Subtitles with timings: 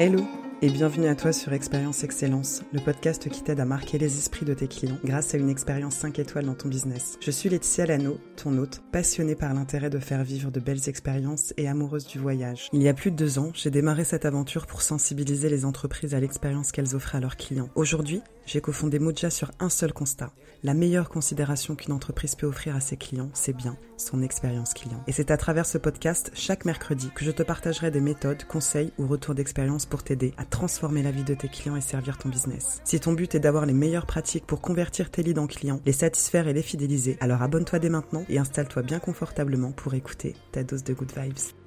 [0.00, 0.24] Hello
[0.60, 4.44] et bienvenue à toi sur Expérience Excellence, le podcast qui t'aide à marquer les esprits
[4.44, 7.16] de tes clients grâce à une expérience 5 étoiles dans ton business.
[7.20, 11.54] Je suis Laetitia Lano, ton hôte, passionnée par l'intérêt de faire vivre de belles expériences
[11.56, 12.68] et amoureuse du voyage.
[12.72, 16.14] Il y a plus de deux ans, j'ai démarré cette aventure pour sensibiliser les entreprises
[16.14, 17.68] à l'expérience qu'elles offrent à leurs clients.
[17.76, 20.32] Aujourd'hui, j'ai cofondé Moja sur un seul constat.
[20.62, 25.04] La meilleure considération qu'une entreprise peut offrir à ses clients, c'est bien son expérience client.
[25.06, 28.90] Et c'est à travers ce podcast, chaque mercredi, que je te partagerai des méthodes, conseils
[28.96, 32.30] ou retours d'expérience pour t'aider à transformer la vie de tes clients et servir ton
[32.30, 32.80] business.
[32.84, 35.92] Si ton but est d'avoir les meilleures pratiques pour convertir tes leads en clients, les
[35.92, 40.64] satisfaire et les fidéliser, alors abonne-toi dès maintenant et installe-toi bien confortablement pour écouter ta
[40.64, 41.57] dose de good vibes.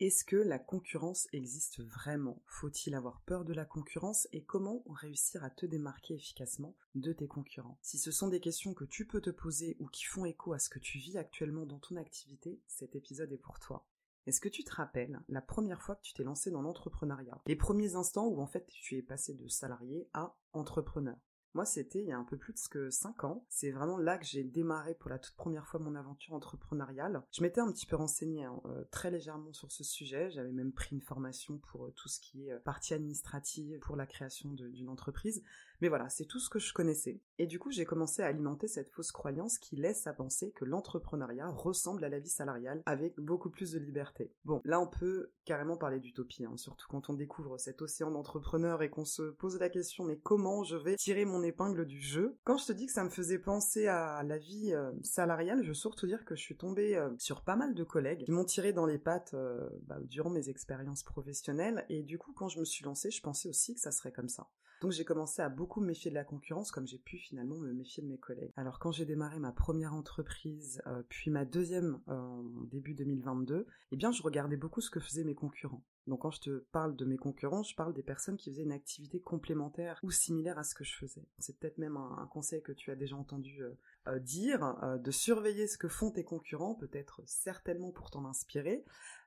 [0.00, 2.40] Est-ce que la concurrence existe vraiment?
[2.46, 4.26] Faut-il avoir peur de la concurrence?
[4.32, 7.78] Et comment réussir à te démarquer efficacement de tes concurrents?
[7.82, 10.58] Si ce sont des questions que tu peux te poser ou qui font écho à
[10.58, 13.86] ce que tu vis actuellement dans ton activité, cet épisode est pour toi.
[14.24, 17.38] Est-ce que tu te rappelles la première fois que tu t'es lancé dans l'entrepreneuriat?
[17.44, 21.18] Les premiers instants où en fait tu es passé de salarié à entrepreneur
[21.54, 23.44] moi, c'était il y a un peu plus de 5 ans.
[23.48, 27.22] C'est vraiment là que j'ai démarré pour la toute première fois mon aventure entrepreneuriale.
[27.32, 30.30] Je m'étais un petit peu renseignée hein, euh, très légèrement sur ce sujet.
[30.30, 33.96] J'avais même pris une formation pour euh, tout ce qui est euh, partie administrative pour
[33.96, 35.42] la création d'une entreprise.
[35.80, 37.20] Mais voilà, c'est tout ce que je connaissais.
[37.38, 40.64] Et du coup, j'ai commencé à alimenter cette fausse croyance qui laisse à penser que
[40.64, 44.30] l'entrepreneuriat ressemble à la vie salariale avec beaucoup plus de liberté.
[44.44, 48.82] Bon, là, on peut carrément parler d'utopie, hein, surtout quand on découvre cet océan d'entrepreneurs
[48.82, 52.38] et qu'on se pose la question, mais comment je vais tirer mon épingle du jeu
[52.44, 55.68] Quand je te dis que ça me faisait penser à la vie euh, salariale, je
[55.68, 58.44] veux surtout dire que je suis tombée euh, sur pas mal de collègues qui m'ont
[58.44, 62.60] tiré dans les pattes euh, bah, durant mes expériences professionnelles, et du coup, quand je
[62.60, 64.48] me suis lancée, je pensais aussi que ça serait comme ça.
[64.80, 67.70] Donc j'ai commencé à beaucoup me méfier de la concurrence comme j'ai pu finalement me
[67.72, 68.50] méfier de mes collègues.
[68.56, 70.80] Alors quand j'ai démarré ma première entreprise,
[71.10, 75.34] puis ma deuxième euh, début 2022, eh bien je regardais beaucoup ce que faisaient mes
[75.34, 75.84] concurrents.
[76.06, 78.72] Donc quand je te parle de mes concurrents, je parle des personnes qui faisaient une
[78.72, 81.24] activité complémentaire ou similaire à ce que je faisais.
[81.38, 83.62] C'est peut-être même un, conseil que tu as déjà entendu
[84.06, 88.84] euh, dire, de surveiller ce que font tes concurrents, peut-être certainement pour t'en inspirer,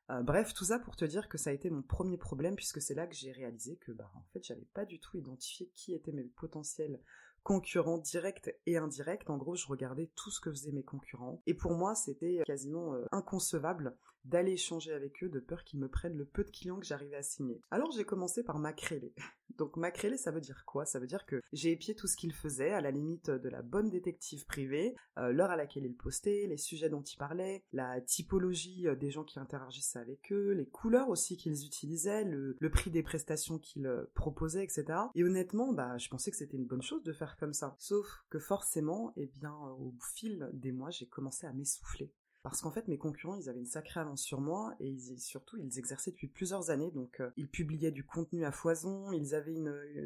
[0.09, 2.81] euh, bref, tout ça pour te dire que ça a été mon premier problème puisque
[2.81, 5.93] c'est là que j'ai réalisé que bah en fait j'avais pas du tout identifié qui
[5.93, 6.99] étaient mes potentiels
[7.43, 9.29] concurrents directs et indirects.
[9.29, 12.95] En gros, je regardais tout ce que faisaient mes concurrents et pour moi c'était quasiment
[12.95, 13.95] euh, inconcevable
[14.25, 17.15] d'aller échanger avec eux de peur qu'ils me prennent le peu de clients que j'arrivais
[17.15, 17.61] à signer.
[17.71, 19.13] Alors j'ai commencé par m'accréler.
[19.57, 20.85] Donc m'accréler, ça veut dire quoi?
[20.85, 23.61] Ça veut dire que j'ai épié tout ce qu'ils faisaient, à la limite de la
[23.61, 28.01] bonne détective privée, euh, l'heure à laquelle ils postaient, les sujets dont ils parlaient, la
[28.01, 32.89] typologie euh, des gens qui interagissaient avec eux, les couleurs aussi qu'ils utilisaient, le, prix
[32.89, 34.85] des prestations qu'ils euh, proposaient, etc.
[35.13, 37.75] Et honnêtement, bah, je pensais que c'était une bonne chose de faire comme ça.
[37.77, 42.11] Sauf que forcément, eh bien, au fil des mois, j'ai commencé à m'essouffler
[42.43, 45.79] parce qu'en fait mes concurrents ils avaient une sacrée avance sur moi et surtout ils
[45.79, 46.91] exerçaient depuis plusieurs années.
[46.91, 49.55] Donc euh, ils publiaient du contenu à foison, ils avaient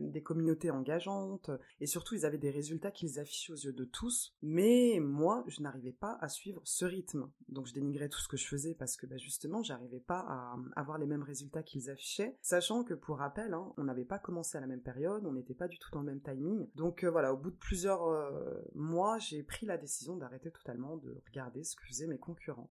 [0.01, 1.49] des communautés engageantes
[1.81, 4.35] et surtout ils avaient des résultats qu'ils affichaient aux yeux de tous.
[4.43, 7.29] Mais moi je n'arrivais pas à suivre ce rythme.
[7.49, 10.55] Donc je dénigrais tout ce que je faisais parce que bah, justement j'arrivais pas à
[10.75, 12.37] avoir les mêmes résultats qu'ils affichaient.
[12.41, 15.55] Sachant que pour rappel hein, on n'avait pas commencé à la même période on n'était
[15.55, 16.67] pas du tout dans le même timing.
[16.75, 20.97] Donc euh, voilà au bout de plusieurs euh, mois j'ai pris la décision d'arrêter totalement
[20.97, 22.19] de regarder ce que faisaient mes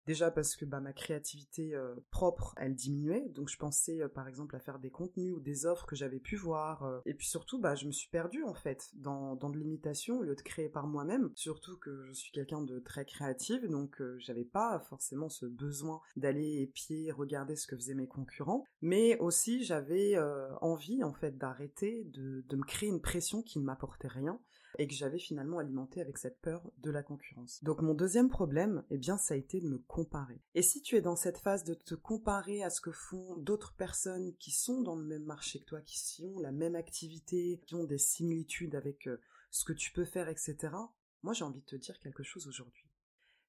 [0.05, 4.27] Déjà parce que bah, ma créativité euh, propre, elle diminuait, donc je pensais euh, par
[4.27, 6.83] exemple à faire des contenus ou des offres que j'avais pu voir.
[6.83, 6.99] Euh.
[7.05, 10.23] et puis surtout, bah, je me suis perdue en fait dans, dans de l'imitation au
[10.23, 11.31] lieu de créer par moi-même.
[11.35, 16.61] Surtout que je suis quelqu'un de très créatif, donc j'avais pas forcément ce besoin d'aller
[16.61, 18.65] épier, regarder ce que faisaient mes concurrents.
[18.81, 20.17] Mais aussi j'avais
[20.61, 24.39] envie en fait d'arrêter de, de me créer une pression qui ne m'apportait rien
[24.81, 27.63] et que j'avais finalement alimenté avec cette peur de la concurrence.
[27.63, 30.41] Donc mon deuxième problème, eh bien, ça a été de me comparer.
[30.55, 33.75] Et si tu es dans cette phase de te comparer à ce que font d'autres
[33.75, 37.75] personnes qui sont dans le même marché que toi, qui ont la même activité, qui
[37.75, 39.21] ont des similitudes avec euh,
[39.51, 40.73] ce que tu peux faire, etc.,
[41.21, 42.89] moi j'ai envie de te dire quelque chose aujourd'hui.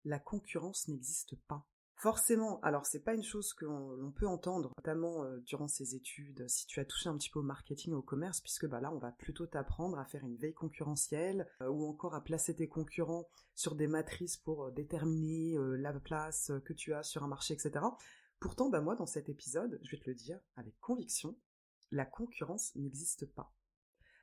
[0.05, 1.67] La concurrence n'existe pas.
[2.03, 6.49] Forcément, alors c'est pas une chose que l'on peut entendre, notamment euh, durant ces études,
[6.49, 8.99] si tu as touché un petit peu au marketing, au commerce, puisque bah là on
[8.99, 13.29] va plutôt t'apprendre à faire une veille concurrentielle euh, ou encore à placer tes concurrents
[13.55, 17.85] sur des matrices pour euh, déterminer la place que tu as sur un marché, etc.
[18.41, 21.39] Pourtant, bah moi dans cet épisode, je vais te le dire avec conviction,
[21.93, 23.55] la concurrence n'existe pas.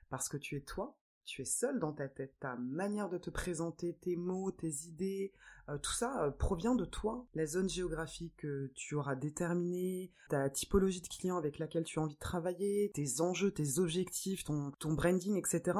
[0.10, 3.30] Parce que tu es toi, tu es seul dans ta tête, ta manière de te
[3.30, 5.32] présenter, tes mots, tes idées,
[5.70, 7.28] euh, tout ça euh, provient de toi.
[7.36, 12.02] La zone géographique que tu auras déterminée, ta typologie de client avec laquelle tu as
[12.02, 15.78] envie de travailler, tes enjeux, tes objectifs, ton, branding, etc.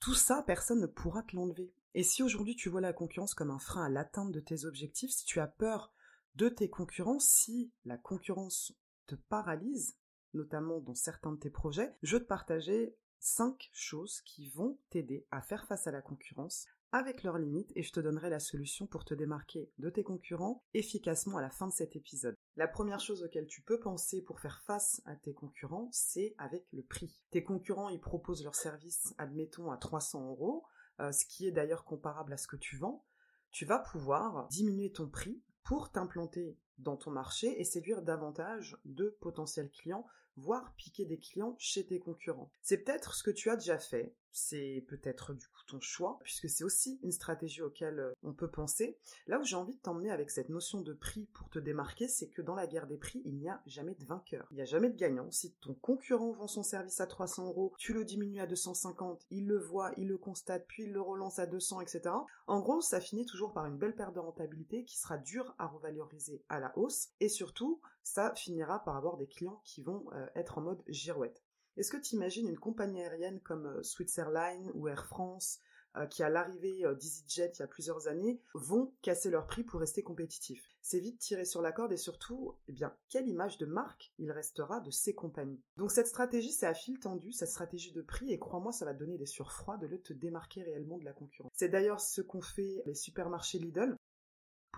[0.00, 1.72] Tout ça, personne ne pourra te l'enlever.
[1.94, 5.10] Et si aujourd'hui tu vois la concurrence comme un frein à l'atteinte de tes objectifs,
[5.10, 5.92] si tu as peur
[6.34, 8.74] de tes concurrents, si la concurrence
[9.06, 9.96] te paralyse,
[10.34, 15.42] notamment dans certains de tes projets, je te partager cinq choses qui vont t'aider à
[15.42, 19.04] faire face à la concurrence avec leurs limites et je te donnerai la solution pour
[19.04, 22.34] te démarquer de tes concurrents efficacement à la fin de cet épisode.
[22.56, 26.64] La première chose auquel tu peux penser pour faire face à tes concurrents, c'est avec
[26.72, 27.22] le prix.
[27.30, 30.64] Tes concurrents, ils proposent leur service, admettons, à 300 euros,
[31.00, 33.04] euh, ce qui est d'ailleurs comparable à ce que tu vends.
[33.50, 39.14] Tu vas pouvoir diminuer ton prix pour t'implanter dans ton marché et séduire davantage de
[39.20, 40.06] potentiels clients
[40.38, 42.50] voire piquer des clients chez tes concurrents.
[42.62, 46.48] C'est peut-être ce que tu as déjà fait, c'est peut-être du coup ton choix, puisque
[46.48, 48.98] c'est aussi une stratégie auquel euh, on peut penser.
[49.26, 52.28] Là où j'ai envie de t'emmener avec cette notion de prix pour te démarquer, c'est
[52.28, 54.46] que dans la guerre des prix, il n'y a jamais de vainqueur.
[54.50, 55.30] Il n'y a jamais de gagnant.
[55.30, 59.46] Si ton concurrent vend son service à 300 euros, tu le diminues à 250, il
[59.46, 62.14] le voit, il le constate, puis il le relance à 200, etc.
[62.46, 65.66] En gros, ça finit toujours par une belle perte de rentabilité qui sera dure à
[65.66, 70.26] revaloriser à la hausse, et surtout, ça finira par avoir des clients qui vont euh,
[70.34, 71.42] être en mode girouette.
[71.78, 75.60] Est-ce que tu imagines une compagnie aérienne comme euh, Switzerland ou Air France
[75.96, 79.78] euh, qui à l'arrivée d'EasyJet il y a plusieurs années vont casser leur prix pour
[79.78, 80.68] rester compétitifs?
[80.82, 84.32] C'est vite tiré sur la corde et surtout, eh bien, quelle image de marque il
[84.32, 85.62] restera de ces compagnies?
[85.76, 88.92] Donc cette stratégie, c'est à fil tendu, cette stratégie de prix, et crois-moi, ça va
[88.92, 91.52] te donner des surfroids de le te démarquer réellement de la concurrence.
[91.54, 93.96] C'est d'ailleurs ce qu'ont fait les supermarchés Lidl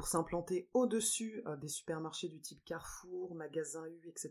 [0.01, 4.31] pour s'implanter au-dessus euh, des supermarchés du type Carrefour, Magasin U, etc.,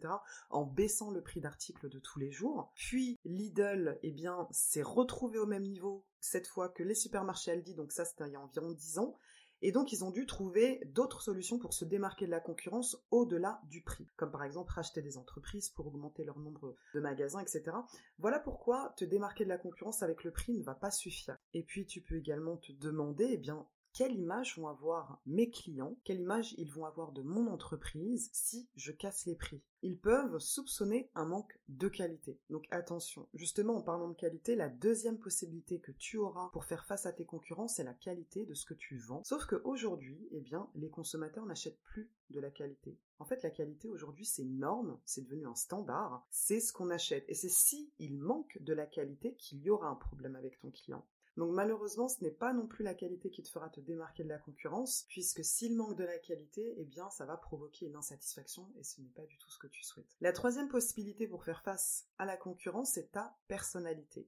[0.49, 2.71] en baissant le prix d'articles de tous les jours.
[2.73, 7.75] Puis Lidl, eh bien, s'est retrouvé au même niveau cette fois que les supermarchés Aldi,
[7.75, 9.15] donc ça c'était il y a environ 10 ans.
[9.61, 13.61] Et donc ils ont dû trouver d'autres solutions pour se démarquer de la concurrence au-delà
[13.65, 17.77] du prix, comme par exemple racheter des entreprises pour augmenter leur nombre de magasins, etc.
[18.17, 21.37] Voilà pourquoi te démarquer de la concurrence avec le prix ne va pas suffire.
[21.53, 25.97] Et puis tu peux également te demander, eh bien, quelle image vont avoir mes clients,
[26.03, 29.61] quelle image ils vont avoir de mon entreprise si je casse les prix?
[29.81, 32.39] Ils peuvent soupçonner un manque de qualité.
[32.49, 36.85] Donc attention, justement en parlant de qualité, la deuxième possibilité que tu auras pour faire
[36.85, 39.23] face à tes concurrents, c'est la qualité de ce que tu vends.
[39.23, 42.97] Sauf qu'aujourd'hui, eh bien, les consommateurs n'achètent plus de la qualité.
[43.19, 47.25] En fait, la qualité aujourd'hui, c'est norme, c'est devenu un standard, c'est ce qu'on achète.
[47.27, 47.91] Et c'est si
[48.29, 51.05] manque de la qualité qu'il y aura un problème avec ton client.
[51.39, 54.27] Donc malheureusement, ce n'est pas non plus la qualité qui te fera te démarquer de
[54.27, 58.69] la concurrence, puisque s'il manque de la qualité, eh bien ça va provoquer une insatisfaction
[58.77, 60.17] et ce n'est pas du tout ce que tu souhaites.
[60.19, 64.27] La troisième possibilité pour faire face à la concurrence, c'est ta personnalité.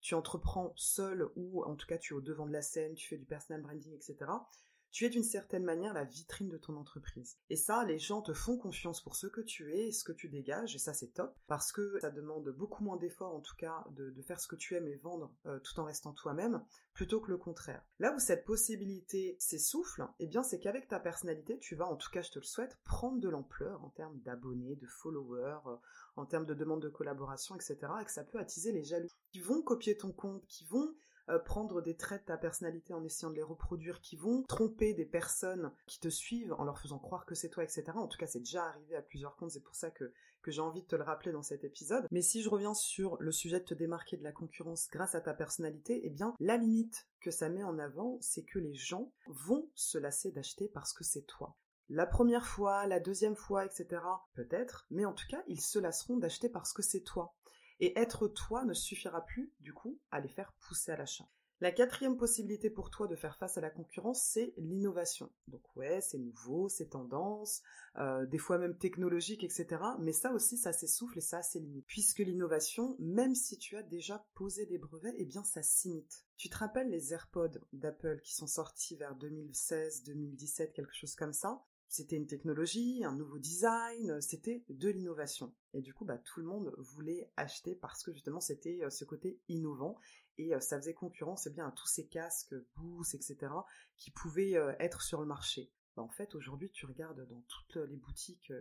[0.00, 3.06] Tu entreprends seul ou en tout cas tu es au devant de la scène, tu
[3.06, 4.26] fais du personal branding, etc
[4.90, 7.38] tu es d'une certaine manière la vitrine de ton entreprise.
[7.50, 10.28] Et ça, les gens te font confiance pour ce que tu es ce que tu
[10.28, 13.84] dégages, et ça c'est top, parce que ça demande beaucoup moins d'efforts en tout cas
[13.90, 16.62] de, faire ce que tu aimes et vendre euh, tout en restant toi-même,
[16.92, 17.82] plutôt que le contraire.
[17.98, 22.10] Là où cette possibilité s'essouffle, eh bien c'est qu'avec ta personnalité, tu vas, en tout
[22.10, 25.76] cas je te le souhaite, prendre de l'ampleur en termes d'abonnés, de followers, euh,
[26.16, 27.78] en termes de demandes de collaboration, etc.
[28.00, 30.94] Et que ça peut attiser les jaloux qui vont copier ton compte, qui vont
[31.28, 34.94] euh, prendre des traits de ta personnalité en essayant de les reproduire, qui vont tromper
[34.94, 37.84] des personnes qui te suivent en leur faisant croire que c'est toi, etc.
[37.94, 40.60] En tout cas, c'est déjà arrivé à plusieurs comptes, c'est pour ça que, que j'ai
[40.60, 42.06] envie de te le rappeler dans cet épisode.
[42.10, 45.20] Mais si je reviens sur le sujet de te démarquer de la concurrence grâce à
[45.20, 49.12] ta personnalité, eh bien, la limite que ça met en avant, c'est que les gens
[49.26, 51.56] vont se lasser d'acheter parce que c'est toi
[51.90, 54.02] la première fois, la deuxième fois, etc.
[54.34, 57.34] Peut-être, mais en tout cas, ils se lasseront d'acheter parce que c'est toi.
[57.80, 61.28] Et être toi ne suffira plus, du coup, à les faire pousser à l'achat.
[61.60, 65.32] La quatrième possibilité pour toi de faire face à la concurrence, c'est l'innovation.
[65.48, 67.62] Donc ouais, c'est nouveau, c'est tendance,
[67.96, 69.82] euh, des fois même technologique, etc.
[69.98, 71.58] Mais ça aussi, ça s'essouffle et ça a.
[71.88, 76.24] Puisque l'innovation, même si tu as déjà posé des brevets, eh bien ça s'imite.
[76.36, 81.32] Tu te rappelles les AirPods d'Apple qui sont sortis vers 2016, 2017, quelque chose comme
[81.32, 81.64] ça?
[81.88, 85.54] C'était une technologie, un nouveau design, c'était de l'innovation.
[85.72, 89.04] Et du coup, bah, tout le monde voulait acheter parce que justement c'était euh, ce
[89.04, 89.98] côté innovant
[90.36, 93.52] et euh, ça faisait concurrence eh bien, à tous ces casques, Boost, etc.,
[93.96, 95.72] qui pouvaient euh, être sur le marché.
[95.96, 98.52] Bah, en fait, aujourd'hui, tu regardes dans toutes les boutiques,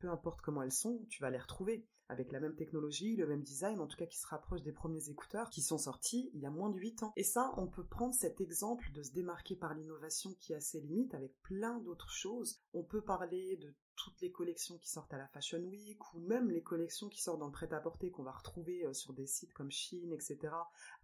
[0.00, 3.42] peu importe comment elles sont, tu vas les retrouver avec la même technologie, le même
[3.42, 6.46] design, en tout cas qui se rapproche des premiers écouteurs qui sont sortis il y
[6.46, 7.12] a moins de 8 ans.
[7.16, 10.80] Et ça, on peut prendre cet exemple de se démarquer par l'innovation qui a ses
[10.80, 12.60] limites avec plein d'autres choses.
[12.74, 16.50] On peut parler de toutes les collections qui sortent à la Fashion Week ou même
[16.50, 19.70] les collections qui sortent dans le prêt-à-porter qu'on va retrouver euh, sur des sites comme
[19.70, 20.38] Shein, etc.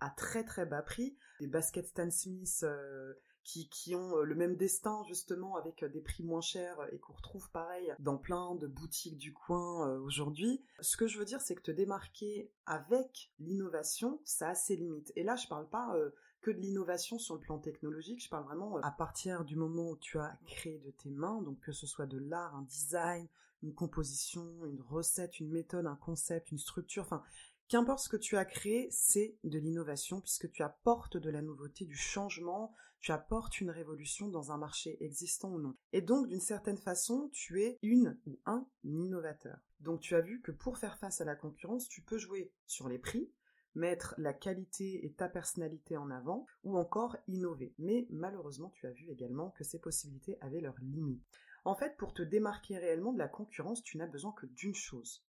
[0.00, 1.16] à très très bas prix.
[1.40, 3.14] Des baskets Stan Smith euh,
[3.46, 7.12] qui, ont euh, le même destin justement avec euh, des prix moins chers et qu'on
[7.12, 10.64] retrouve pareil dans plein de boutiques du coin euh, aujourd'hui.
[10.80, 15.12] Ce que je veux dire, c'est que te démarquer avec l'innovation, ça a ses limites.
[15.14, 15.96] Et là, je parle pas
[16.40, 18.22] que de l'innovation sur le plan technologique.
[18.22, 21.60] Je parle vraiment à partir du moment où tu as créé de tes mains, donc
[21.60, 23.28] que ce soit de l'art, un design,
[23.62, 27.22] une composition, une recette, une méthode, un concept, une structure, enfin,
[27.68, 31.84] qu'importe ce que tu as créé, c'est de l'innovation puisque tu apportes de la nouveauté,
[31.84, 32.74] du changement,
[33.06, 35.76] tu apportes une révolution dans un marché existant ou non.
[35.92, 39.60] Et donc, d'une certaine façon, tu es une ou un innovateur.
[39.78, 42.88] Donc, tu as vu que pour faire face à la concurrence, tu peux jouer sur
[42.88, 43.30] les prix,
[43.76, 47.76] mettre la qualité et ta personnalité en avant, ou encore innover.
[47.78, 51.22] Mais malheureusement, tu as vu également que ces possibilités avaient leurs limites.
[51.64, 55.24] En fait, pour te démarquer réellement de la concurrence, tu n'as besoin que d'une chose,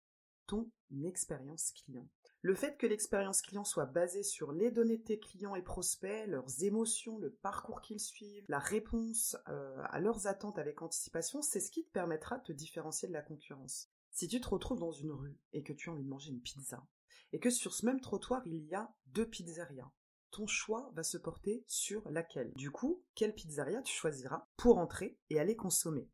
[0.48, 0.68] ton
[1.04, 2.08] expérience client.
[2.42, 6.26] Le fait que l'expérience client soit basée sur les données de tes clients et prospects,
[6.28, 11.58] leurs émotions, le parcours qu'ils suivent, la réponse euh, à leurs attentes avec anticipation, c'est
[11.58, 13.90] ce qui te permettra de te différencier de la concurrence.
[14.12, 16.40] Si tu te retrouves dans une rue et que tu as envie de manger une
[16.40, 16.86] pizza,
[17.32, 19.90] et que sur ce même trottoir il y a deux pizzerias,
[20.30, 22.52] ton choix va se porter sur laquelle?
[22.54, 26.08] Du coup, quelle pizzeria tu choisiras pour entrer et aller consommer?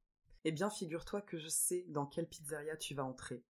[0.45, 3.45] Eh bien, figure-toi que je sais dans quelle pizzeria tu vas entrer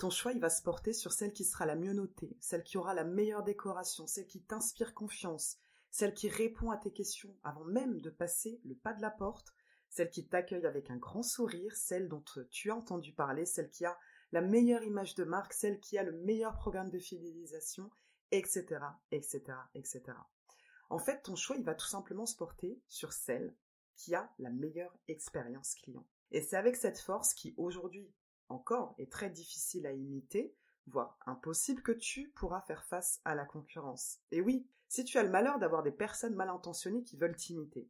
[0.00, 2.78] ton choix, il va se porter sur celle qui sera la mieux notée, celle qui
[2.78, 5.58] aura la meilleure décoration, celle qui t'inspire confiance,
[5.90, 9.52] celle qui répond à tes questions avant même de passer le pas de la porte,
[9.90, 13.84] celle qui t'accueille avec un grand sourire, celle dont tu as entendu parler, celle qui
[13.84, 13.98] a
[14.32, 17.90] la meilleure image de marque, celle qui a le meilleur programme de fidélisation,
[18.30, 18.78] etc.,
[19.10, 19.42] etc.,
[19.74, 20.02] etc.
[20.88, 23.54] En fait, ton choix, il va tout simplement se porter sur celle
[23.96, 26.06] qui a la meilleure expérience client.
[26.30, 28.10] Et c'est avec cette force qui, aujourd'hui,
[28.50, 30.54] encore est très difficile à imiter,
[30.86, 34.18] voire impossible que tu pourras faire face à la concurrence.
[34.30, 37.88] Et oui, si tu as le malheur d'avoir des personnes mal intentionnées qui veulent t'imiter,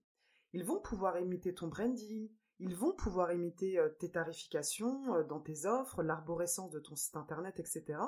[0.52, 5.40] ils vont pouvoir imiter ton branding, ils vont pouvoir imiter euh, tes tarifications euh, dans
[5.40, 7.98] tes offres, l'arborescence de ton site internet, etc.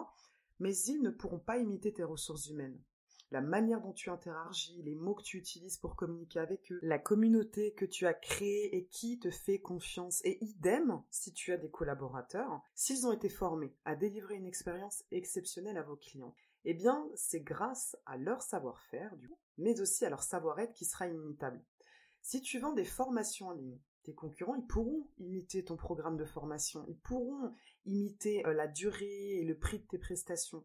[0.59, 2.79] Mais ils ne pourront pas imiter tes ressources humaines
[3.33, 6.99] la manière dont tu interagis, les mots que tu utilises pour communiquer avec eux, la
[6.99, 10.21] communauté que tu as créée et qui te fait confiance.
[10.25, 15.03] Et idem, si tu as des collaborateurs, s'ils ont été formés à délivrer une expérience
[15.11, 16.35] exceptionnelle à vos clients.
[16.65, 20.85] Eh bien, c'est grâce à leur savoir-faire, du coup, mais aussi à leur savoir-être qui
[20.85, 21.61] sera inimitable.
[22.21, 26.25] Si tu vends des formations en ligne, tes concurrents, ils pourront imiter ton programme de
[26.25, 27.55] formation, ils pourront
[27.87, 30.65] imiter euh, la durée et le prix de tes prestations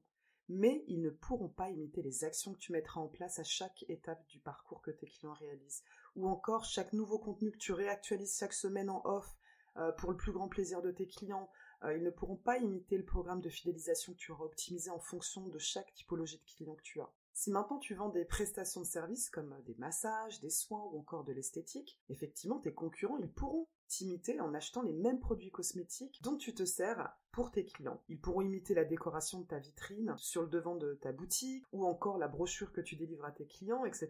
[0.49, 3.85] mais ils ne pourront pas imiter les actions que tu mettras en place à chaque
[3.89, 5.83] étape du parcours que tes clients réalisent,
[6.15, 9.37] ou encore chaque nouveau contenu que tu réactualises chaque semaine en off
[9.77, 11.49] euh, pour le plus grand plaisir de tes clients.
[11.83, 14.99] Euh, ils ne pourront pas imiter le programme de fidélisation que tu auras optimisé en
[14.99, 17.11] fonction de chaque typologie de client que tu as.
[17.33, 21.23] Si maintenant tu vends des prestations de services comme des massages, des soins ou encore
[21.23, 26.37] de l'esthétique, effectivement tes concurrents ils pourront t'imiter en achetant les mêmes produits cosmétiques dont
[26.37, 28.01] tu te sers pour tes clients.
[28.09, 31.85] Ils pourront imiter la décoration de ta vitrine sur le devant de ta boutique ou
[31.85, 34.09] encore la brochure que tu délivres à tes clients, etc.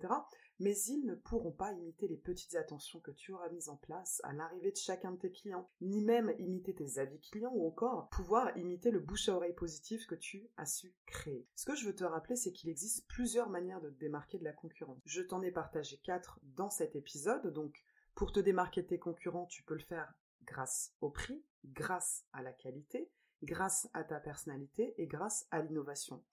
[0.60, 4.22] Mais ils ne pourront pas imiter les petites attentions que tu auras mises en place
[4.24, 8.08] à l'arrivée de chacun de tes clients, ni même imiter tes avis clients ou encore
[8.10, 11.46] pouvoir imiter le bouche à oreille positif que tu as su créer.
[11.56, 14.46] Ce que je veux te rappeler, c'est qu'il existe plusieurs manières de te démarquer de
[14.46, 15.02] la concurrence.
[15.06, 17.84] Je t'en ai partagé quatre dans cet épisode, donc
[18.18, 20.12] pour te démarquer de tes concurrents, tu peux le faire
[20.44, 23.12] grâce au prix, grâce à la qualité,
[23.44, 26.24] grâce à ta personnalité et grâce à l'innovation.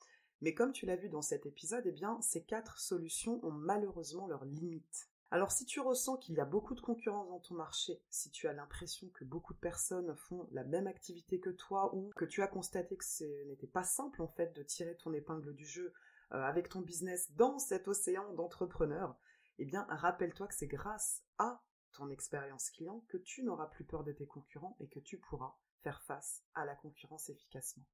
[0.40, 4.26] Mais comme tu l'as vu dans cet épisode, eh bien, ces quatre solutions ont malheureusement
[4.26, 5.10] leurs limites.
[5.30, 8.48] Alors si tu ressens qu'il y a beaucoup de concurrence dans ton marché, si tu
[8.48, 12.40] as l'impression que beaucoup de personnes font la même activité que toi ou que tu
[12.40, 15.92] as constaté que ce n'était pas simple en fait de tirer ton épingle du jeu
[16.32, 19.18] euh, avec ton business dans cet océan d'entrepreneurs,
[19.58, 21.62] eh bien rappelle-toi que c'est grâce à
[21.94, 25.54] ton expérience client que tu n'auras plus peur de tes concurrents et que tu pourras
[25.82, 27.84] faire face à la concurrence efficacement.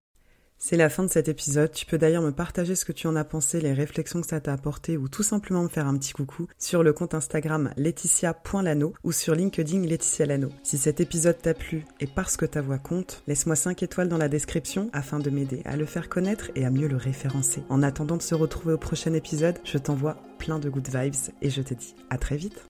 [0.63, 1.73] C'est la fin de cet épisode.
[1.73, 4.43] Tu peux d'ailleurs me partager ce que tu en as pensé, les réflexions que ça
[4.43, 8.93] t'a apporté ou tout simplement me faire un petit coucou sur le compte Instagram laetitia.lano
[9.03, 10.51] ou sur LinkedIn Laetitia Lano.
[10.63, 14.19] Si cet épisode t'a plu et parce que ta voix compte, laisse-moi 5 étoiles dans
[14.19, 17.63] la description afin de m'aider à le faire connaître et à mieux le référencer.
[17.71, 21.49] En attendant de se retrouver au prochain épisode, je t'envoie plein de good vibes et
[21.49, 22.70] je te dis à très vite.